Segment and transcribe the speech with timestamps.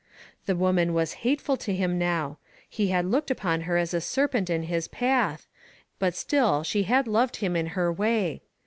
[0.47, 4.49] The woman was hateful to him now; he had looked upon her as a serpent
[4.49, 5.45] in his path,
[5.99, 8.41] but still she had loved him in her way.